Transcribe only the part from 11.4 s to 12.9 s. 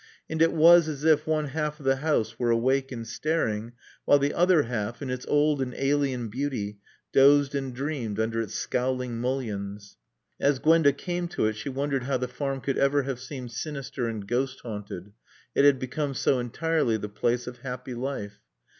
it she wondered how the Farm could